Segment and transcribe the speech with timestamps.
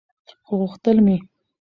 [0.45, 1.17] خو غوښتل مې